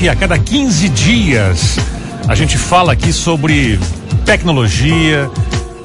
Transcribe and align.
que 0.00 0.08
a 0.08 0.16
cada 0.16 0.38
15 0.38 0.88
dias 0.88 1.76
a 2.26 2.34
gente 2.34 2.56
fala 2.56 2.90
aqui 2.90 3.12
sobre 3.12 3.78
tecnologia, 4.24 5.30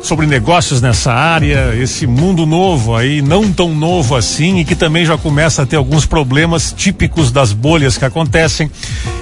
sobre 0.01 0.25
negócios 0.25 0.81
nessa 0.81 1.11
área, 1.11 1.75
esse 1.75 2.07
mundo 2.07 2.45
novo 2.45 2.95
aí, 2.95 3.21
não 3.21 3.51
tão 3.51 3.75
novo 3.75 4.15
assim, 4.15 4.59
e 4.59 4.63
que 4.63 4.73
também 4.73 5.05
já 5.05 5.17
começa 5.17 5.63
a 5.63 5.65
ter 5.65 5.75
alguns 5.75 6.05
problemas 6.05 6.71
típicos 6.71 7.29
das 7.29 7.51
bolhas 7.51 7.97
que 7.97 8.05
acontecem. 8.05 8.71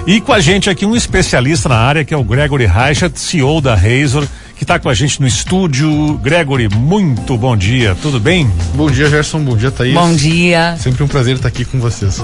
E 0.06 0.20
com 0.20 0.32
a 0.32 0.38
gente 0.38 0.70
aqui 0.70 0.86
um 0.86 0.94
especialista 0.94 1.68
na 1.68 1.76
área, 1.76 2.04
que 2.04 2.14
é 2.14 2.16
o 2.16 2.22
Gregory 2.22 2.66
Reichert, 2.66 3.16
CEO 3.16 3.60
da 3.60 3.74
Razor, 3.74 4.24
que 4.56 4.62
está 4.62 4.78
com 4.78 4.88
a 4.88 4.94
gente 4.94 5.20
no 5.20 5.26
estúdio. 5.26 6.20
Gregory, 6.22 6.68
muito 6.68 7.36
bom 7.36 7.56
dia, 7.56 7.96
tudo 8.00 8.20
bem? 8.20 8.48
Bom 8.76 8.88
dia, 8.88 9.10
Gerson, 9.10 9.40
bom 9.40 9.56
dia, 9.56 9.72
Thaís. 9.72 9.92
Bom 9.92 10.14
dia. 10.14 10.76
Sempre 10.78 11.02
um 11.02 11.08
prazer 11.08 11.34
estar 11.34 11.48
aqui 11.48 11.64
com 11.64 11.80
vocês. 11.80 12.22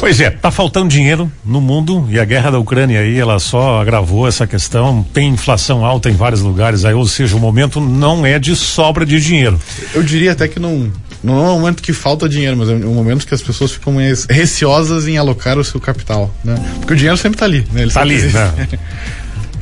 Pois 0.00 0.18
é, 0.18 0.30
tá 0.30 0.50
faltando 0.50 0.88
dinheiro 0.88 1.30
no 1.44 1.60
mundo 1.60 2.08
e 2.08 2.18
a 2.18 2.24
guerra 2.24 2.52
da 2.52 2.58
Ucrânia 2.58 3.00
aí, 3.00 3.18
ela 3.18 3.38
só 3.38 3.82
agravou 3.82 4.26
essa 4.26 4.46
questão. 4.46 5.04
Tem 5.12 5.28
inflação 5.28 5.84
alta 5.84 6.08
em 6.08 6.14
vários 6.14 6.40
lugares 6.40 6.86
aí, 6.86 6.94
ou 6.94 7.06
seja, 7.06 7.36
o 7.36 7.38
momento 7.38 7.82
não 7.82 8.24
é 8.24 8.38
de 8.38 8.56
sobra 8.56 9.04
de 9.04 9.20
dinheiro. 9.20 9.60
Eu 9.94 10.02
diria 10.02 10.32
até 10.32 10.48
que 10.48 10.58
não 10.58 10.90
não 11.22 11.36
é 11.38 11.50
um 11.50 11.60
momento 11.60 11.82
que 11.82 11.92
falta 11.92 12.26
dinheiro, 12.26 12.56
mas 12.56 12.70
é 12.70 12.72
um 12.72 12.94
momento 12.94 13.26
que 13.26 13.34
as 13.34 13.42
pessoas 13.42 13.72
ficam 13.72 13.92
mais 13.92 14.24
receosas 14.24 15.06
em 15.06 15.18
alocar 15.18 15.58
o 15.58 15.64
seu 15.64 15.78
capital, 15.78 16.34
né? 16.42 16.54
Porque 16.78 16.94
o 16.94 16.96
dinheiro 16.96 17.18
sempre 17.18 17.36
está 17.36 17.44
ali, 17.44 17.66
né? 17.70 17.82
Ele 17.82 17.90
tá 17.90 18.00
ali, 18.00 18.22
né? 18.22 18.68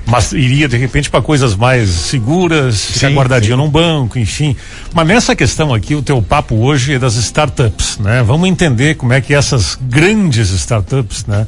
mas 0.08 0.32
iria 0.32 0.66
de 0.66 0.76
repente 0.76 1.10
para 1.10 1.20
coisas 1.20 1.54
mais 1.54 1.90
seguras, 1.90 2.82
ficar 2.82 3.10
guardadinho 3.10 3.58
num 3.58 3.68
banco, 3.68 4.18
enfim. 4.18 4.56
Mas 4.94 5.06
nessa 5.06 5.36
questão 5.36 5.74
aqui, 5.74 5.94
o 5.94 6.02
teu 6.02 6.22
papo 6.22 6.54
hoje 6.54 6.94
é 6.94 6.98
das 6.98 7.14
startups, 7.16 7.98
né? 7.98 8.22
Vamos 8.22 8.48
entender 8.48 8.94
como 8.94 9.12
é 9.12 9.20
que 9.20 9.34
essas 9.34 9.78
grandes 9.80 10.48
startups, 10.50 11.26
né? 11.26 11.46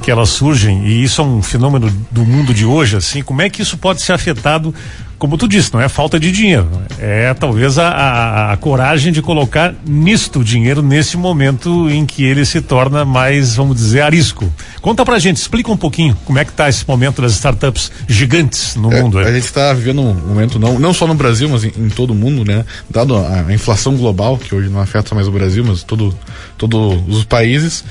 Que 0.00 0.10
elas 0.10 0.30
surgem, 0.30 0.86
e 0.86 1.02
isso 1.02 1.20
é 1.20 1.24
um 1.24 1.42
fenômeno 1.42 1.92
do 2.10 2.24
mundo 2.24 2.52
de 2.54 2.64
hoje, 2.64 2.96
assim, 2.96 3.22
como 3.22 3.42
é 3.42 3.50
que 3.50 3.62
isso 3.62 3.76
pode 3.76 4.02
ser 4.02 4.12
afetado 4.12 4.74
como 5.22 5.38
tu 5.38 5.46
disse, 5.46 5.72
não 5.72 5.80
é 5.80 5.88
falta 5.88 6.18
de 6.18 6.32
dinheiro, 6.32 6.68
é 6.98 7.32
talvez 7.32 7.78
a, 7.78 7.90
a, 7.90 8.52
a, 8.52 8.56
coragem 8.56 9.12
de 9.12 9.22
colocar 9.22 9.72
nisto 9.86 10.42
dinheiro 10.42 10.82
nesse 10.82 11.16
momento 11.16 11.88
em 11.88 12.04
que 12.04 12.24
ele 12.24 12.44
se 12.44 12.60
torna 12.60 13.04
mais, 13.04 13.54
vamos 13.54 13.76
dizer, 13.76 14.00
arisco. 14.00 14.52
Conta 14.80 15.04
pra 15.04 15.20
gente, 15.20 15.36
explica 15.36 15.70
um 15.70 15.76
pouquinho 15.76 16.18
como 16.24 16.40
é 16.40 16.44
que 16.44 16.50
tá 16.50 16.68
esse 16.68 16.84
momento 16.88 17.22
das 17.22 17.34
startups 17.34 17.92
gigantes 18.08 18.74
no 18.74 18.92
é, 18.92 19.00
mundo. 19.00 19.20
A 19.20 19.32
gente 19.32 19.44
está 19.44 19.72
vivendo 19.72 20.02
um 20.02 20.12
momento 20.12 20.58
não, 20.58 20.76
não 20.80 20.92
só 20.92 21.06
no 21.06 21.14
Brasil, 21.14 21.48
mas 21.48 21.62
em, 21.62 21.72
em 21.76 21.88
todo 21.88 22.10
o 22.10 22.16
mundo, 22.16 22.44
né? 22.44 22.64
Dado 22.90 23.16
a, 23.16 23.44
a, 23.46 23.54
inflação 23.54 23.96
global, 23.96 24.36
que 24.36 24.52
hoje 24.52 24.68
não 24.68 24.80
afeta 24.80 25.14
mais 25.14 25.28
o 25.28 25.30
Brasil, 25.30 25.64
mas 25.64 25.84
todo, 25.84 26.12
todos 26.58 27.00
os 27.06 27.22
países, 27.22 27.84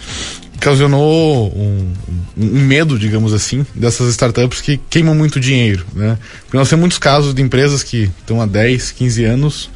ocasionou 0.61 1.51
um, 1.55 1.91
um, 2.37 2.45
medo, 2.61 2.97
digamos 2.97 3.33
assim, 3.33 3.65
dessas 3.73 4.09
startups 4.09 4.61
que 4.61 4.79
queimam 4.89 5.15
muito 5.15 5.39
dinheiro, 5.39 5.83
né? 5.93 6.19
Porque 6.43 6.55
nós 6.55 6.69
temos 6.69 6.81
muitos 6.81 6.99
casos 6.99 7.33
de 7.33 7.41
empresas 7.41 7.81
que 7.81 8.11
estão 8.19 8.39
há 8.39 8.45
10, 8.45 8.91
15 8.91 9.25
anos 9.25 9.69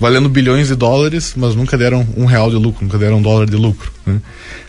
valendo 0.00 0.28
bilhões 0.28 0.66
de 0.66 0.74
dólares, 0.74 1.34
mas 1.36 1.54
nunca 1.54 1.78
deram 1.78 2.04
um 2.16 2.24
real 2.24 2.50
de 2.50 2.56
lucro, 2.56 2.84
nunca 2.84 2.98
deram 2.98 3.18
um 3.18 3.22
dólar 3.22 3.48
de 3.48 3.56
lucro, 3.56 3.92
né? 4.04 4.20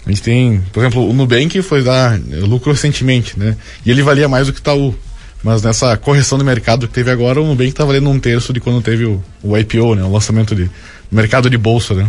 A 0.06 0.10
gente 0.10 0.22
tem, 0.22 0.62
por 0.72 0.82
exemplo, 0.82 1.10
o 1.10 1.14
Nubank 1.14 1.60
foi 1.64 1.82
dar 1.82 2.20
lucro 2.20 2.72
recentemente, 2.72 3.40
né? 3.40 3.58
E 3.84 3.90
ele 3.90 4.04
valia 4.04 4.30
mais 4.30 4.46
do 4.46 4.54
que 4.54 4.60
o 4.60 4.62
Itaú. 4.62 4.96
Mas 5.44 5.62
nessa 5.62 5.98
correção 5.98 6.38
de 6.38 6.44
mercado 6.44 6.88
que 6.88 6.94
teve 6.94 7.10
agora, 7.10 7.42
o 7.42 7.48
Nubank 7.48 7.70
está 7.70 7.84
valendo 7.84 8.10
um 8.10 8.20
terço 8.20 8.54
de 8.54 8.60
quando 8.60 8.82
teve 8.82 9.06
o, 9.06 9.24
o 9.42 9.58
IPO, 9.58 9.96
né? 9.96 10.04
O 10.04 10.12
lançamento 10.12 10.56
de 10.56 10.70
mercado 11.12 11.50
de 11.50 11.58
bolsa, 11.58 11.96
né? 11.96 12.08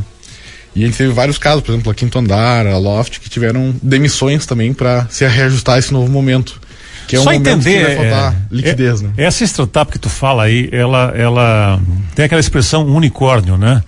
E 0.75 0.83
a 0.83 0.87
gente 0.87 0.99
teve 0.99 1.13
vários 1.13 1.39
casos, 1.39 1.63
por 1.63 1.73
exemplo, 1.73 1.93
a 1.93 1.95
Quinto 1.95 2.19
Andar, 2.19 2.67
a 2.67 2.77
Loft, 2.77 3.21
que 3.21 3.31
tiveram 3.31 3.75
demissões 3.81 4.45
também 4.45 4.75
para 4.75 5.07
se 5.09 5.27
reajustar 5.27 5.77
a 5.77 5.79
esse 5.79 5.93
novo 5.93 6.11
momento. 6.11 6.61
Que 7.07 7.17
é 7.17 7.21
Só 7.21 7.31
um 7.31 7.33
entender, 7.33 7.79
que 7.79 7.85
vai 7.85 7.97
faltar 7.97 8.33
é, 8.33 8.37
liquidez, 8.51 9.01
é, 9.01 9.05
né? 9.05 9.13
Essa 9.17 9.45
startup 9.45 9.93
que 9.93 9.99
tu 9.99 10.09
fala 10.09 10.45
aí, 10.45 10.69
ela, 10.73 11.13
ela 11.15 11.81
tem 12.15 12.25
aquela 12.25 12.41
expressão 12.41 12.87
unicórnio, 12.87 13.57
né? 13.57 13.83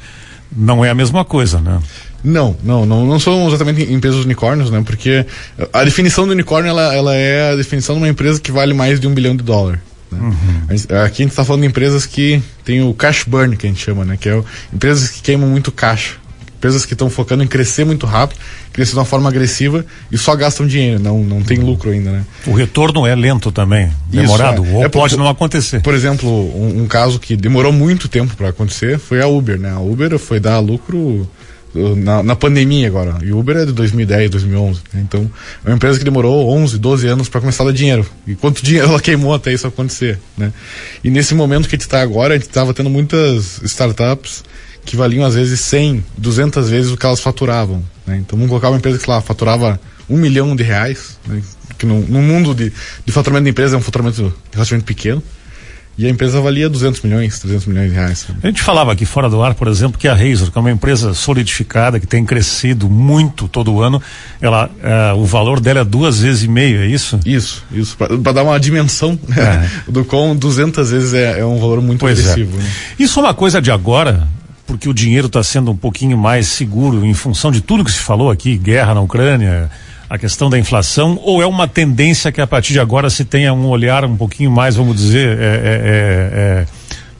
Não 0.55 0.84
é 0.84 0.91
a 0.91 0.94
mesma 0.94 1.25
coisa, 1.25 1.61
né? 1.61 1.81
Não, 2.22 2.56
não, 2.62 2.87
não, 2.87 3.06
não 3.06 3.19
são 3.19 3.49
exatamente 3.49 3.82
empresas 3.93 4.25
unicórnios, 4.25 4.71
né? 4.71 4.82
Porque 4.84 5.27
a 5.72 5.82
definição 5.82 6.25
do 6.27 6.32
unicórnio, 6.32 6.69
ela, 6.69 6.94
ela 6.94 7.15
é 7.15 7.53
a 7.53 7.56
definição 7.56 7.97
de 7.97 8.03
uma 8.03 8.09
empresa 8.09 8.41
que 8.41 8.53
vale 8.53 8.75
mais 8.75 9.00
de 9.00 9.06
um 9.06 9.15
bilhão 9.15 9.34
de 9.34 9.43
dólares. 9.43 9.81
Né? 10.11 10.19
Uhum. 10.21 11.03
Aqui 11.05 11.22
a 11.22 11.25
gente 11.25 11.31
está 11.31 11.44
falando 11.44 11.62
de 11.62 11.69
empresas 11.69 12.06
que 12.06 12.41
tem 12.65 12.82
o 12.82 12.93
cash 12.94 13.25
burn, 13.25 13.56
que 13.56 13.66
a 13.66 13.71
gente 13.71 13.82
chama, 13.82 14.05
né? 14.05 14.16
Que 14.16 14.28
é 14.28 14.34
o, 14.37 14.44
empresas 14.72 15.11
que 15.11 15.22
queimam 15.22 15.49
muito 15.49 15.72
caixa 15.72 16.25
empresas 16.66 16.84
que 16.84 16.94
estão 16.94 17.09
focando 17.09 17.44
em 17.44 17.47
crescer 17.47 17.84
muito 17.84 18.06
rápido, 18.06 18.41
crescer 18.72 18.93
de 18.93 18.99
uma 18.99 19.04
forma 19.04 19.28
agressiva 19.28 19.87
e 20.10 20.19
só 20.19 20.34
gastam 20.34 20.66
dinheiro, 20.66 20.99
não, 20.99 21.22
não 21.22 21.41
tem 21.43 21.59
lucro 21.59 21.91
ainda, 21.91 22.10
né? 22.10 22.25
O 22.44 22.53
retorno 22.53 23.06
é 23.06 23.15
lento 23.15 23.53
também, 23.53 23.91
demorado, 24.09 24.65
Isso, 24.65 24.72
é. 24.72 24.76
ou 24.76 24.84
é 24.84 24.88
pode 24.88 25.15
por, 25.15 25.22
não 25.22 25.31
acontecer. 25.31 25.81
Por 25.81 25.94
exemplo, 25.94 26.28
um, 26.28 26.82
um 26.82 26.87
caso 26.88 27.21
que 27.21 27.37
demorou 27.37 27.72
muito 27.72 28.09
tempo 28.09 28.34
para 28.37 28.49
acontecer 28.49 28.99
foi 28.99 29.22
a 29.22 29.28
Uber, 29.28 29.59
né? 29.59 29.71
A 29.71 29.78
Uber 29.78 30.19
foi 30.19 30.41
dar 30.41 30.59
lucro 30.59 30.99
uh, 31.72 31.97
na, 31.97 32.22
na, 32.25 32.34
pandemia 32.34 32.88
agora. 32.88 33.19
E 33.22 33.32
Uber 33.32 33.59
é 33.59 33.66
de 33.66 33.72
2010, 33.72 34.31
2011. 34.31 34.81
Né? 34.93 35.03
Então, 35.06 35.31
é 35.65 35.69
uma 35.69 35.76
empresa 35.76 35.99
que 35.99 36.05
demorou 36.05 36.50
11, 36.50 36.78
12 36.78 37.06
anos 37.06 37.28
para 37.28 37.41
começar 37.41 37.62
a 37.62 37.66
dar 37.66 37.72
dinheiro. 37.72 38.05
E 38.26 38.34
quanto 38.34 38.65
dinheiro 38.65 38.88
ela 38.91 39.00
queimou 39.00 39.32
até 39.32 39.53
isso 39.53 39.69
acontecer, 39.69 40.19
né? 40.37 40.53
E 41.05 41.10
nesse 41.10 41.32
momento 41.32 41.69
que 41.69 41.76
a 41.76 41.78
gente 41.78 41.87
está 41.87 42.00
agora, 42.03 42.34
a 42.34 42.37
gente 42.37 42.49
estava 42.49 42.75
tendo 42.75 42.91
muitas 42.91 43.62
startups 43.62 44.43
que 44.87 44.97
valiam 44.97 45.27
às 45.27 45.35
vezes 45.35 45.61
100, 45.61 46.03
200 46.17 46.71
vezes 46.71 46.93
o 46.93 46.97
que 46.97 47.05
elas 47.05 47.21
faturavam. 47.21 47.83
Né? 48.07 48.19
Então 48.19 48.39
vamos 48.39 48.49
colocar 48.49 48.71
uma 48.71 48.79
empresa 48.79 48.99
que 48.99 49.11
lá 49.11 49.21
faturava 49.21 49.79
um 50.09 50.17
milhão 50.17 50.55
de 50.55 50.63
reais, 50.63 51.19
né? 51.27 51.43
que 51.77 51.85
no, 51.85 52.01
no, 52.01 52.23
mundo 52.23 52.55
de, 52.55 52.73
de 53.05 53.13
faturamento 53.13 53.45
de 53.45 53.51
empresa 53.51 53.75
é 53.75 53.79
um 53.79 53.83
faturamento 53.83 54.33
relativamente 54.53 54.87
pequeno. 54.87 55.23
E 55.99 56.05
a 56.07 56.11
empresa 56.11 56.43
valia 56.43 56.69
200 56.69 57.01
milhões, 57.01 57.39
300 57.39 57.67
milhões 57.67 57.89
de 57.89 57.95
reais. 57.95 58.27
A 58.43 58.47
gente 58.47 58.63
falava 58.63 58.93
aqui 58.93 59.07
fora 59.07 59.31
do 59.31 59.43
ar, 59.43 59.55
por 59.55 59.67
exemplo, 59.67 59.99
que 59.99 60.07
a 60.07 60.15
Razor, 60.15 60.51
que 60.51 60.59
é 60.59 60.61
uma 60.61 60.71
empresa 60.71 61.15
solidificada, 61.15 61.99
que 61.99 62.07
tem 62.07 62.23
crescido 62.23 62.87
muito 62.91 63.49
todo 63.49 63.81
ano, 63.81 64.01
ela, 64.39 64.69
é, 64.83 65.15
o 65.15 65.25
valor 65.25 65.59
dela 65.59 65.81
é 65.81 65.85
duas 65.85 66.21
vezes 66.21 66.43
e 66.43 66.49
meio, 66.49 66.83
é 66.83 66.87
isso? 66.87 67.19
Isso, 67.25 67.65
isso. 67.73 67.97
Para 67.97 68.33
dar 68.33 68.43
uma 68.43 68.61
dimensão 68.61 69.19
é. 69.35 69.67
do 69.91 70.05
quão 70.05 70.37
200 70.37 70.91
vezes 70.91 71.15
é, 71.15 71.41
é 71.41 71.45
um 71.47 71.59
valor 71.59 71.81
muito 71.81 72.01
pois 72.01 72.19
é. 72.19 72.31
agressivo. 72.31 72.59
Né? 72.59 72.71
Isso 72.99 73.19
é 73.19 73.23
uma 73.23 73.35
coisa 73.35 73.63
de 73.63 73.71
agora, 73.71 74.29
porque 74.66 74.88
o 74.88 74.94
dinheiro 74.94 75.28
está 75.28 75.43
sendo 75.43 75.71
um 75.71 75.77
pouquinho 75.77 76.19
mais 76.19 76.49
seguro 76.49 77.04
em 77.06 77.15
função 77.15 77.50
de 77.50 77.60
tudo 77.60 77.84
que 77.84 77.93
se 77.93 77.99
falou 77.99 78.31
aqui, 78.31 78.59
guerra 78.59 78.94
na 78.94 79.00
Ucrânia, 79.00 79.71
a 80.09 80.19
questão 80.19 80.50
da 80.50 80.59
inflação, 80.59 81.19
ou 81.22 81.43
é 81.43 81.47
uma 81.47 81.66
tendência 81.66 82.31
que 82.32 82.41
a 82.41 82.47
partir 82.47 82.72
de 82.72 82.81
agora 82.81 83.10
se 83.10 83.25
tenha 83.25 83.53
um 83.53 83.66
olhar 83.66 84.05
um 84.05 84.16
pouquinho 84.16 84.50
mais, 84.50 84.76
vamos 84.76 84.97
dizer, 84.97 85.38
é, 85.38 85.43
é, 85.43 85.44
é, 85.44 86.62
é 86.62 86.66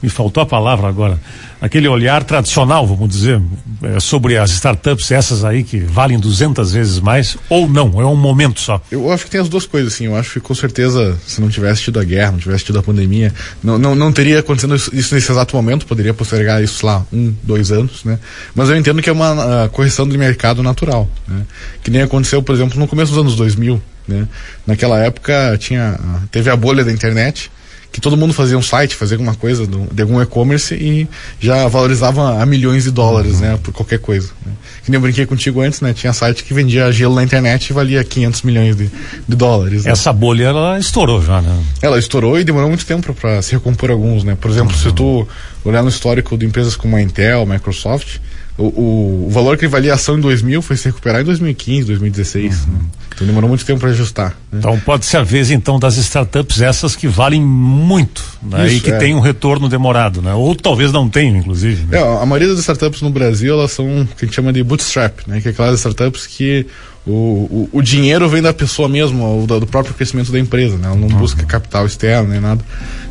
me 0.07 0.09
faltou 0.09 0.41
a 0.41 0.45
palavra 0.45 0.87
agora, 0.87 1.19
aquele 1.59 1.87
olhar 1.87 2.23
tradicional, 2.23 2.87
vamos 2.87 3.09
dizer, 3.09 3.41
é, 3.83 3.99
sobre 3.99 4.37
as 4.37 4.51
startups, 4.51 5.11
essas 5.11 5.43
aí 5.43 5.63
que 5.63 5.79
valem 5.79 6.17
200 6.17 6.71
vezes 6.71 6.99
mais, 7.01 7.37
ou 7.49 7.67
não? 7.67 7.99
É 8.01 8.05
um 8.05 8.15
momento 8.15 8.61
só? 8.61 8.81
Eu 8.89 9.11
acho 9.11 9.25
que 9.25 9.31
tem 9.31 9.41
as 9.41 9.49
duas 9.49 9.65
coisas, 9.65 9.93
assim. 9.93 10.05
Eu 10.05 10.15
acho 10.15 10.33
que 10.33 10.39
com 10.39 10.55
certeza, 10.55 11.17
se 11.27 11.41
não 11.41 11.49
tivesse 11.49 11.83
tido 11.83 11.99
a 11.99 12.03
guerra, 12.05 12.31
não 12.31 12.39
tivesse 12.39 12.63
tido 12.63 12.79
a 12.79 12.83
pandemia, 12.83 13.33
não, 13.61 13.77
não, 13.77 13.93
não 13.95 14.11
teria 14.13 14.39
acontecido 14.39 14.75
isso 14.75 15.13
nesse 15.13 15.29
exato 15.29 15.55
momento, 15.55 15.85
poderia 15.85 16.13
postergar 16.13 16.63
isso 16.63 16.85
lá 16.85 17.05
um, 17.11 17.33
dois 17.43 17.71
anos, 17.71 18.05
né? 18.05 18.17
Mas 18.55 18.69
eu 18.69 18.77
entendo 18.77 19.01
que 19.01 19.09
é 19.09 19.13
uma 19.13 19.69
correção 19.73 20.07
de 20.07 20.17
mercado 20.17 20.63
natural, 20.63 21.09
né? 21.27 21.41
Que 21.83 21.91
nem 21.91 22.01
aconteceu, 22.01 22.41
por 22.41 22.55
exemplo, 22.55 22.79
no 22.79 22.87
começo 22.87 23.11
dos 23.11 23.19
anos 23.19 23.35
2000, 23.35 23.81
né? 24.07 24.25
Naquela 24.65 24.99
época 24.99 25.57
tinha, 25.59 25.99
teve 26.31 26.49
a 26.49 26.55
bolha 26.55 26.85
da 26.85 26.91
internet, 26.91 27.51
que 27.97 28.01
todo 28.01 28.15
mundo 28.15 28.31
fazia 28.31 28.55
um 28.55 28.61
site, 28.61 28.95
fazia 28.95 29.15
alguma 29.15 29.33
coisa 29.33 29.65
do, 29.65 29.87
de 29.91 30.03
algum 30.03 30.21
e-commerce 30.21 30.75
e 30.75 31.07
já 31.39 31.67
valorizava 31.67 32.39
a 32.39 32.45
milhões 32.45 32.83
de 32.83 32.91
dólares, 32.91 33.37
uhum. 33.37 33.41
né, 33.41 33.59
por 33.63 33.73
qualquer 33.73 33.97
coisa. 33.97 34.29
Né. 34.45 34.51
Que 34.83 34.91
nem 34.91 34.97
eu 34.97 35.01
brinquei 35.01 35.25
contigo 35.25 35.61
antes, 35.61 35.81
né, 35.81 35.93
tinha 35.93 36.13
site 36.13 36.43
que 36.43 36.53
vendia 36.53 36.91
gelo 36.91 37.15
na 37.15 37.23
internet 37.23 37.71
e 37.71 37.73
valia 37.73 38.03
500 38.03 38.43
milhões 38.43 38.77
de, 38.77 38.91
de 39.27 39.35
dólares. 39.35 39.85
Né. 39.85 39.91
Essa 39.91 40.13
bolha, 40.13 40.43
ela 40.43 40.77
estourou 40.77 41.23
já, 41.23 41.41
né? 41.41 41.59
Ela 41.81 41.97
estourou 41.97 42.39
e 42.39 42.43
demorou 42.43 42.69
muito 42.69 42.85
tempo 42.85 43.15
para 43.15 43.41
se 43.41 43.53
recompor 43.53 43.89
alguns, 43.89 44.23
né. 44.23 44.37
Por 44.39 44.51
exemplo, 44.51 44.75
uhum. 44.75 44.79
se 44.79 44.91
tu 44.91 45.27
olhar 45.65 45.81
no 45.81 45.89
histórico 45.89 46.37
de 46.37 46.45
empresas 46.45 46.75
como 46.75 46.95
a 46.95 47.01
Intel, 47.01 47.47
Microsoft, 47.47 48.19
o, 48.57 49.25
o, 49.25 49.29
valor 49.29 49.55
que 49.55 49.67
valia 49.67 49.91
a 49.91 49.95
ação 49.95 50.17
em 50.17 50.21
2000 50.21 50.61
foi 50.63 50.75
se 50.75 50.85
recuperar 50.85 51.21
em 51.21 51.25
2015, 51.25 51.85
2016. 51.87 52.65
Uhum. 52.65 52.73
Né? 52.73 52.79
Então 53.13 53.27
demorou 53.27 53.47
muito 53.47 53.63
tempo 53.63 53.79
para 53.79 53.89
ajustar. 53.89 54.29
Né? 54.51 54.59
Então 54.59 54.79
pode 54.79 55.05
ser 55.05 55.17
a 55.17 55.23
vez 55.23 55.51
então 55.51 55.79
das 55.79 55.97
startups 55.97 56.61
essas 56.61 56.95
que 56.95 57.07
valem 57.07 57.41
muito 57.41 58.23
né? 58.41 58.67
Isso, 58.67 58.77
e 58.77 58.79
que 58.79 58.91
é. 58.91 58.97
tem 58.97 59.13
um 59.13 59.19
retorno 59.19 59.69
demorado, 59.69 60.21
né? 60.21 60.33
Ou 60.33 60.55
talvez 60.55 60.91
não 60.91 61.07
tenham, 61.07 61.37
inclusive. 61.37 61.85
Né? 61.85 61.99
É, 61.99 62.01
a 62.01 62.25
maioria 62.25 62.47
das 62.47 62.59
startups 62.59 63.01
no 63.01 63.09
Brasil 63.11 63.53
elas 63.53 63.71
são 63.71 64.01
o 64.01 64.07
que 64.07 64.25
a 64.25 64.27
gente 64.27 64.35
chama 64.35 64.51
de 64.51 64.63
bootstrap, 64.63 65.19
né? 65.27 65.39
Que 65.39 65.49
é 65.49 65.51
aquelas 65.51 65.79
startups 65.79 66.25
que 66.25 66.65
o, 67.05 67.11
o, 67.11 67.69
o 67.73 67.81
dinheiro 67.81 68.27
vem 68.27 68.41
da 68.41 68.53
pessoa 68.53 68.89
mesmo, 68.89 69.45
do, 69.47 69.59
do, 69.59 69.67
próprio 69.67 69.93
crescimento 69.93 70.31
da 70.31 70.39
empresa, 70.39 70.77
né? 70.77 70.87
Ela 70.87 70.95
não 70.95 71.07
uhum. 71.07 71.17
busca 71.17 71.45
capital 71.45 71.85
externo 71.85 72.29
nem 72.29 72.39
nada. 72.39 72.63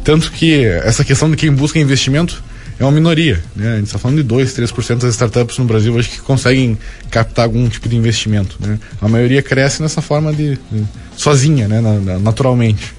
Tanto 0.04 0.30
que 0.32 0.64
essa 0.64 1.04
questão 1.04 1.30
de 1.30 1.36
quem 1.36 1.52
busca 1.52 1.78
investimento 1.78 2.42
é 2.78 2.84
uma 2.84 2.92
minoria, 2.92 3.42
né? 3.54 3.72
A 3.72 3.76
gente 3.76 3.86
está 3.86 3.98
falando 3.98 4.18
de 4.18 4.22
2, 4.22 4.54
3% 4.54 4.98
das 4.98 5.14
startups 5.14 5.56
no 5.58 5.64
Brasil 5.64 5.94
hoje 5.94 6.10
que 6.10 6.20
conseguem 6.20 6.76
captar 7.10 7.46
algum 7.46 7.68
tipo 7.68 7.88
de 7.88 7.96
investimento, 7.96 8.56
né? 8.60 8.78
A 9.00 9.08
maioria 9.08 9.42
cresce 9.42 9.80
nessa 9.80 10.02
forma 10.02 10.32
de, 10.32 10.58
de 10.70 10.84
sozinha, 11.16 11.66
né? 11.66 11.80
Na, 11.80 11.94
na, 11.94 12.18
naturalmente. 12.18 12.94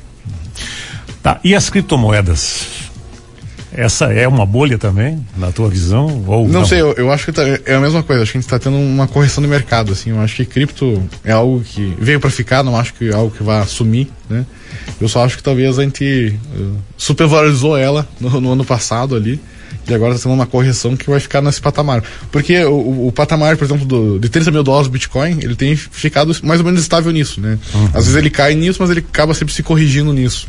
Tá, 1.22 1.40
e 1.44 1.54
as 1.54 1.70
criptomoedas? 1.70 2.88
Essa 3.72 4.06
é 4.12 4.28
uma 4.28 4.46
bolha 4.46 4.80
também, 4.80 5.24
na 5.38 5.52
tua 5.52 5.70
visão? 5.70 6.24
Ou 6.26 6.48
não, 6.48 6.62
não? 6.62 6.66
sei, 6.66 6.82
eu, 6.82 6.94
eu, 6.94 7.12
acho 7.12 7.26
que 7.26 7.32
tá, 7.32 7.44
é 7.64 7.76
a 7.76 7.80
mesma 7.80 8.02
coisa. 8.02 8.24
Acho 8.24 8.32
que 8.32 8.38
a 8.40 8.42
gente 8.42 8.48
está 8.48 8.58
tendo 8.58 8.78
uma 8.78 9.08
correção 9.08 9.44
do 9.44 9.48
mercado. 9.48 9.92
Assim, 9.92 10.10
eu 10.10 10.20
acho 10.20 10.36
que 10.38 10.46
cripto 10.46 11.04
é 11.24 11.32
algo 11.32 11.62
que 11.62 11.94
veio 12.00 12.20
para 12.20 12.32
ficar, 12.32 12.64
não 12.64 12.76
acho 12.76 12.96
que 12.96 13.10
é 13.10 13.14
algo 13.14 13.30
que 13.30 13.44
vai 13.44 13.64
sumir. 13.68 14.08
Né? 14.28 14.44
Eu 15.00 15.08
só 15.08 15.24
acho 15.24 15.38
que 15.38 15.44
talvez 15.44 15.78
a 15.78 15.84
gente 15.84 16.34
uh, 16.56 16.78
supervalorizou 16.98 17.78
ela 17.78 18.08
no, 18.20 18.42
no 18.42 18.54
ano 18.54 18.66
passado 18.66 19.16
ali 19.16 19.40
e 19.88 19.94
agora 19.94 20.14
está 20.14 20.24
tendo 20.24 20.36
uma 20.36 20.46
correção 20.46 20.96
que 20.96 21.10
vai 21.10 21.20
ficar 21.20 21.42
nesse 21.42 21.62
patamar. 21.62 22.04
Porque 22.32 22.64
o, 22.66 23.08
o 23.08 23.12
patamar, 23.12 23.56
por 23.58 23.66
exemplo, 23.66 23.86
do, 23.86 24.20
de 24.20 24.30
30 24.30 24.52
mil 24.52 24.64
dólares 24.64 24.88
do 24.88 24.92
Bitcoin, 24.92 25.40
ele 25.42 25.56
tem 25.56 25.76
ficado 25.76 26.36
mais 26.44 26.60
ou 26.60 26.66
menos 26.66 26.82
estável 26.82 27.12
nisso, 27.12 27.40
né? 27.40 27.58
Uhum. 27.74 27.86
Às 27.88 28.06
vezes 28.06 28.16
ele 28.16 28.30
cai 28.30 28.54
nisso, 28.54 28.80
mas 28.82 28.90
ele 28.90 29.00
acaba 29.00 29.34
sempre 29.34 29.54
se 29.54 29.64
corrigindo 29.64 30.12
nisso. 30.12 30.48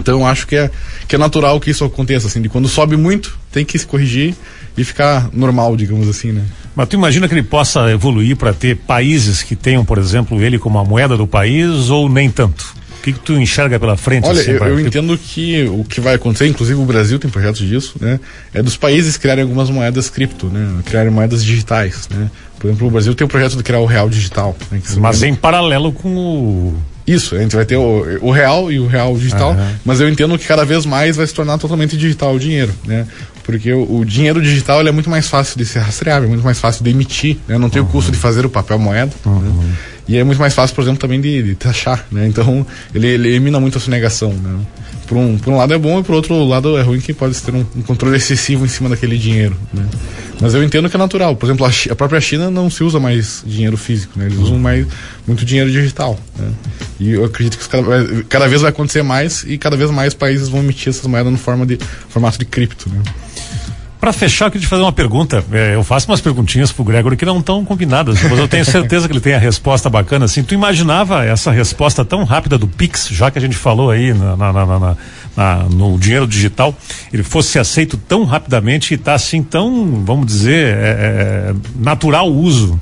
Então 0.00 0.20
eu 0.20 0.26
acho 0.26 0.46
que 0.46 0.56
é, 0.56 0.70
que 1.06 1.16
é 1.16 1.18
natural 1.18 1.58
que 1.60 1.70
isso 1.70 1.84
aconteça, 1.84 2.26
assim, 2.28 2.40
de 2.40 2.48
quando 2.48 2.68
sobe 2.68 2.96
muito, 2.96 3.38
tem 3.50 3.64
que 3.64 3.78
se 3.78 3.86
corrigir 3.86 4.34
e 4.76 4.84
ficar 4.84 5.28
normal, 5.32 5.76
digamos 5.76 6.08
assim, 6.08 6.30
né? 6.30 6.44
Mas 6.74 6.88
tu 6.88 6.94
imagina 6.94 7.26
que 7.26 7.34
ele 7.34 7.42
possa 7.42 7.90
evoluir 7.90 8.36
para 8.36 8.52
ter 8.52 8.76
países 8.76 9.42
que 9.42 9.56
tenham, 9.56 9.84
por 9.84 9.98
exemplo, 9.98 10.40
ele 10.40 10.58
como 10.58 10.78
a 10.78 10.84
moeda 10.84 11.16
do 11.16 11.26
país 11.26 11.90
ou 11.90 12.08
nem 12.08 12.30
tanto? 12.30 12.77
Que, 13.08 13.18
que 13.18 13.20
tu 13.20 13.32
enxerga 13.34 13.78
pela 13.78 13.96
frente? 13.96 14.26
Olha, 14.26 14.40
assim, 14.40 14.52
eu, 14.52 14.64
eu 14.64 14.80
entendo 14.80 15.16
que 15.16 15.64
o 15.64 15.84
que 15.84 16.00
vai 16.00 16.14
acontecer, 16.14 16.46
inclusive 16.46 16.78
o 16.78 16.84
Brasil 16.84 17.18
tem 17.18 17.30
projetos 17.30 17.66
disso, 17.66 17.96
né? 18.00 18.20
É 18.52 18.62
dos 18.62 18.76
países 18.76 19.16
criarem 19.16 19.42
algumas 19.42 19.70
moedas 19.70 20.10
cripto, 20.10 20.46
né? 20.46 20.82
Criarem 20.84 21.10
moedas 21.10 21.44
digitais, 21.44 22.08
né? 22.10 22.30
Por 22.58 22.68
exemplo, 22.68 22.88
o 22.88 22.90
Brasil 22.90 23.14
tem 23.14 23.24
o 23.24 23.28
projeto 23.28 23.56
de 23.56 23.62
criar 23.62 23.78
o 23.78 23.86
real 23.86 24.08
digital. 24.08 24.56
Né? 24.70 24.80
Mas 24.98 25.22
em 25.22 25.34
paralelo 25.34 25.92
com 25.92 26.08
o 26.16 26.76
isso, 27.08 27.34
a 27.34 27.38
gente 27.38 27.56
vai 27.56 27.64
ter 27.64 27.76
o, 27.76 28.18
o 28.20 28.30
real 28.30 28.70
e 28.70 28.78
o 28.78 28.86
real 28.86 29.16
digital, 29.16 29.52
uhum. 29.52 29.74
mas 29.82 29.98
eu 29.98 30.10
entendo 30.10 30.36
que 30.36 30.46
cada 30.46 30.62
vez 30.62 30.84
mais 30.84 31.16
vai 31.16 31.26
se 31.26 31.32
tornar 31.32 31.56
totalmente 31.56 31.96
digital 31.96 32.34
o 32.34 32.38
dinheiro, 32.38 32.70
né? 32.84 33.06
Porque 33.44 33.72
o, 33.72 34.00
o 34.00 34.04
dinheiro 34.04 34.42
digital 34.42 34.86
é 34.86 34.92
muito 34.92 35.08
mais 35.08 35.26
fácil 35.26 35.56
de 35.56 35.64
ser 35.64 35.78
rastreável, 35.78 36.28
muito 36.28 36.44
mais 36.44 36.60
fácil 36.60 36.84
de 36.84 36.90
emitir, 36.90 37.38
né? 37.48 37.56
Não 37.56 37.70
tem 37.70 37.80
uhum. 37.80 37.88
o 37.88 37.90
custo 37.90 38.12
de 38.12 38.18
fazer 38.18 38.44
o 38.44 38.50
papel 38.50 38.78
moeda, 38.78 39.10
uhum. 39.24 39.40
né? 39.40 39.74
E 40.08 40.16
é 40.16 40.24
muito 40.24 40.38
mais 40.38 40.54
fácil, 40.54 40.74
por 40.74 40.82
exemplo, 40.82 40.98
também 40.98 41.20
de, 41.20 41.42
de 41.42 41.54
taxar, 41.54 42.06
né? 42.10 42.26
Então, 42.26 42.66
ele, 42.94 43.08
ele 43.08 43.28
elimina 43.28 43.60
muito 43.60 43.76
a 43.76 43.80
sonegação, 43.80 44.32
né? 44.32 44.58
Por 45.06 45.16
um, 45.16 45.38
por 45.38 45.52
um 45.52 45.56
lado 45.56 45.72
é 45.72 45.78
bom 45.78 46.00
e 46.00 46.02
por 46.02 46.14
outro 46.14 46.44
lado 46.44 46.76
é 46.76 46.82
ruim 46.82 47.00
que 47.00 47.14
pode 47.14 47.34
ter 47.40 47.54
um, 47.54 47.64
um 47.76 47.82
controle 47.82 48.16
excessivo 48.16 48.64
em 48.64 48.68
cima 48.68 48.88
daquele 48.88 49.18
dinheiro, 49.18 49.56
né? 49.72 49.86
Mas 50.40 50.54
eu 50.54 50.62
entendo 50.62 50.88
que 50.88 50.96
é 50.96 50.98
natural. 50.98 51.34
Por 51.36 51.46
exemplo, 51.46 51.66
a, 51.66 51.70
a, 51.92 51.96
própria 51.96 52.20
China 52.20 52.50
não 52.50 52.70
se 52.70 52.84
usa 52.84 53.00
mais 53.00 53.42
dinheiro 53.46 53.76
físico, 53.76 54.18
né? 54.18 54.26
Eles 54.26 54.38
usam 54.38 54.58
mais 54.58 54.86
muito 55.26 55.44
dinheiro 55.44 55.70
digital, 55.70 56.18
né? 56.38 56.50
E 57.00 57.10
eu 57.10 57.24
acredito 57.24 57.58
que 57.58 57.68
cada, 57.68 57.84
cada 58.28 58.48
vez 58.48 58.62
vai 58.62 58.70
acontecer 58.70 59.02
mais 59.02 59.44
e 59.46 59.58
cada 59.58 59.76
vez 59.76 59.90
mais 59.90 60.14
países 60.14 60.48
vão 60.48 60.60
emitir 60.60 60.88
essas 60.88 61.06
moedas 61.06 61.32
no 61.32 61.38
forma 61.38 61.66
de, 61.66 61.78
formato 62.08 62.38
de 62.38 62.44
cripto, 62.44 62.88
né? 62.88 63.02
Para 64.00 64.12
fechar, 64.12 64.46
eu 64.46 64.50
queria 64.52 64.64
te 64.64 64.70
fazer 64.70 64.82
uma 64.82 64.92
pergunta. 64.92 65.44
É, 65.50 65.74
eu 65.74 65.82
faço 65.82 66.08
umas 66.08 66.20
perguntinhas 66.20 66.70
pro 66.70 66.84
Gregory 66.84 67.16
que 67.16 67.24
não 67.24 67.38
estão 67.38 67.64
combinadas, 67.64 68.22
mas 68.22 68.38
eu 68.38 68.46
tenho 68.46 68.64
certeza 68.64 69.08
que 69.08 69.12
ele 69.12 69.20
tem 69.20 69.34
a 69.34 69.38
resposta 69.38 69.90
bacana. 69.90 70.26
Assim, 70.26 70.42
tu 70.42 70.54
imaginava 70.54 71.24
essa 71.24 71.50
resposta 71.50 72.04
tão 72.04 72.22
rápida 72.22 72.56
do 72.56 72.68
Pix, 72.68 73.08
já 73.08 73.30
que 73.30 73.38
a 73.38 73.40
gente 73.40 73.56
falou 73.56 73.90
aí 73.90 74.14
na, 74.14 74.36
na, 74.36 74.52
na, 74.52 74.96
na 75.36 75.54
no 75.70 75.98
dinheiro 75.98 76.26
digital, 76.26 76.74
ele 77.12 77.22
fosse 77.22 77.58
aceito 77.58 77.96
tão 77.96 78.24
rapidamente 78.24 78.92
e 78.92 78.96
está 78.96 79.14
assim 79.14 79.42
tão, 79.42 80.02
vamos 80.04 80.26
dizer, 80.26 80.76
é, 80.76 80.78
é, 80.78 81.54
natural 81.76 82.28
uso. 82.28 82.78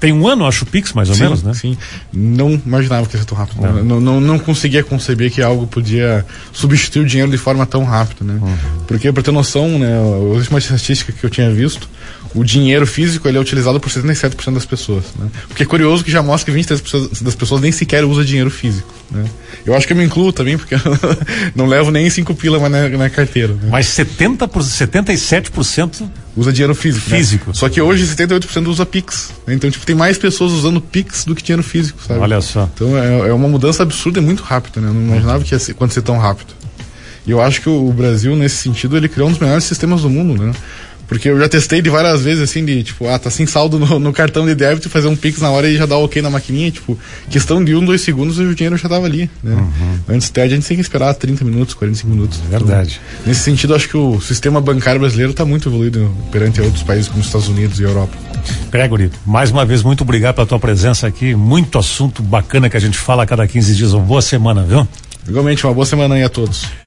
Tem 0.00 0.12
um 0.12 0.26
ano, 0.26 0.46
acho, 0.46 0.64
o 0.64 0.66
Pix, 0.66 0.94
mais 0.94 1.10
ou 1.10 1.14
sim, 1.14 1.22
menos, 1.22 1.42
né? 1.42 1.52
Sim. 1.52 1.76
Não 2.10 2.60
imaginava 2.64 3.06
que 3.06 3.14
ia 3.14 3.20
ser 3.20 3.26
tão 3.26 3.36
rápido. 3.36 3.60
Não. 3.60 3.84
Não, 3.84 4.00
não, 4.00 4.20
não 4.20 4.38
conseguia 4.38 4.82
conceber 4.82 5.30
que 5.30 5.42
algo 5.42 5.66
podia 5.66 6.24
substituir 6.52 7.02
o 7.02 7.06
dinheiro 7.06 7.30
de 7.30 7.36
forma 7.36 7.66
tão 7.66 7.84
rápida, 7.84 8.24
né? 8.24 8.38
Uhum. 8.40 8.56
Porque, 8.88 9.12
para 9.12 9.22
ter 9.22 9.30
noção, 9.30 9.78
né, 9.78 9.94
a 9.94 10.00
última 10.00 10.58
estatística 10.58 11.12
que 11.12 11.22
eu 11.22 11.28
tinha 11.28 11.50
visto, 11.50 11.86
o 12.34 12.44
dinheiro 12.44 12.86
físico 12.86 13.26
ele 13.26 13.38
é 13.38 13.40
utilizado 13.40 13.80
por 13.80 13.90
77% 13.90 14.54
das 14.54 14.64
pessoas. 14.64 15.04
Né? 15.18 15.28
Porque 15.48 15.64
é 15.64 15.66
curioso 15.66 16.04
que 16.04 16.10
já 16.10 16.22
mostra 16.22 16.52
que 16.52 16.58
23% 16.58 17.22
das 17.22 17.34
pessoas 17.34 17.60
nem 17.60 17.72
sequer 17.72 18.04
usa 18.04 18.24
dinheiro 18.24 18.50
físico. 18.50 18.92
Né? 19.10 19.24
Eu 19.66 19.74
acho 19.74 19.86
que 19.86 19.92
eu 19.92 19.96
me 19.96 20.04
incluo 20.04 20.32
também, 20.32 20.56
porque 20.56 20.74
eu 20.74 20.80
não 21.56 21.66
levo 21.66 21.90
nem 21.90 22.08
5 22.08 22.34
pila 22.36 22.60
mais 22.60 22.72
na, 22.72 22.88
na 22.88 23.10
carteira. 23.10 23.52
Né? 23.54 23.68
Mas 23.70 23.86
70%, 23.86 24.48
77% 24.48 26.08
usa 26.36 26.52
dinheiro 26.52 26.74
físico. 26.74 27.10
Né? 27.10 27.16
Físico. 27.16 27.48
Né? 27.48 27.54
Só 27.54 27.68
que 27.68 27.80
hoje 27.80 28.06
78% 28.06 28.66
usa 28.68 28.86
Pix. 28.86 29.30
Né? 29.46 29.54
Então, 29.54 29.68
tipo, 29.68 29.84
tem 29.84 29.96
mais 29.96 30.16
pessoas 30.16 30.52
usando 30.52 30.80
Pix 30.80 31.24
do 31.24 31.34
que 31.34 31.42
dinheiro 31.42 31.64
físico, 31.64 31.98
sabe? 32.06 32.20
Olha 32.20 32.40
só. 32.40 32.68
Então 32.72 32.96
é, 32.96 33.28
é 33.28 33.32
uma 33.32 33.48
mudança 33.48 33.82
absurda 33.82 34.20
e 34.20 34.22
muito 34.22 34.42
rápida, 34.42 34.80
né? 34.80 34.88
Eu 34.88 34.94
não 34.94 35.02
imaginava 35.02 35.42
que 35.42 35.52
ia 35.52 35.58
ser, 35.58 35.72
acontecer 35.72 36.02
tão 36.02 36.16
rápido. 36.16 36.54
E 37.26 37.30
eu 37.32 37.40
acho 37.40 37.60
que 37.60 37.68
o 37.68 37.92
Brasil, 37.92 38.34
nesse 38.34 38.56
sentido, 38.56 38.96
ele 38.96 39.08
criou 39.08 39.28
um 39.28 39.32
dos 39.32 39.40
melhores 39.40 39.64
sistemas 39.64 40.02
do 40.02 40.10
mundo, 40.10 40.40
né? 40.42 40.52
Porque 41.10 41.28
eu 41.28 41.36
já 41.40 41.48
testei 41.48 41.82
de 41.82 41.90
várias 41.90 42.22
vezes, 42.22 42.40
assim, 42.40 42.64
de 42.64 42.84
tipo, 42.84 43.08
ah, 43.08 43.18
tá 43.18 43.28
sem 43.28 43.44
saldo 43.44 43.80
no, 43.80 43.98
no 43.98 44.12
cartão 44.12 44.46
de 44.46 44.54
débito, 44.54 44.88
fazer 44.88 45.08
um 45.08 45.16
Pix 45.16 45.40
na 45.40 45.50
hora 45.50 45.68
e 45.68 45.76
já 45.76 45.84
dar 45.84 45.96
ok 45.96 46.22
na 46.22 46.30
maquininha. 46.30 46.70
Tipo, 46.70 46.96
questão 47.28 47.64
de 47.64 47.74
um, 47.74 47.84
dois 47.84 48.00
segundos 48.02 48.38
e 48.38 48.42
o 48.42 48.54
dinheiro 48.54 48.76
já 48.76 48.88
tava 48.88 49.06
ali, 49.06 49.28
né? 49.42 49.56
Uhum. 49.56 49.98
Antes 50.08 50.30
TED 50.30 50.52
a 50.52 50.56
gente 50.56 50.68
tem 50.68 50.76
que 50.76 50.82
esperar 50.82 51.12
30 51.14 51.44
minutos, 51.44 51.74
45 51.74 52.08
minutos. 52.08 52.40
É 52.46 52.50
verdade. 52.50 53.00
Então, 53.14 53.26
nesse 53.26 53.40
sentido, 53.40 53.74
acho 53.74 53.88
que 53.88 53.96
o 53.96 54.20
sistema 54.20 54.60
bancário 54.60 55.00
brasileiro 55.00 55.32
está 55.32 55.44
muito 55.44 55.68
evoluído 55.68 56.14
perante 56.30 56.60
outros 56.60 56.84
países 56.84 57.08
como 57.08 57.18
os 57.18 57.26
Estados 57.26 57.48
Unidos 57.48 57.80
e 57.80 57.82
Europa. 57.82 58.16
Gregory, 58.70 59.10
mais 59.26 59.50
uma 59.50 59.66
vez, 59.66 59.82
muito 59.82 60.02
obrigado 60.02 60.36
pela 60.36 60.46
tua 60.46 60.60
presença 60.60 61.08
aqui. 61.08 61.34
Muito 61.34 61.76
assunto 61.76 62.22
bacana 62.22 62.70
que 62.70 62.76
a 62.76 62.80
gente 62.80 62.96
fala 62.96 63.24
a 63.24 63.26
cada 63.26 63.48
15 63.48 63.74
dias. 63.74 63.92
Uma 63.92 64.04
boa 64.04 64.22
semana, 64.22 64.62
viu? 64.62 64.86
Igualmente, 65.28 65.66
uma 65.66 65.74
boa 65.74 65.86
semana 65.86 66.14
aí 66.14 66.22
a 66.22 66.28
todos. 66.28 66.66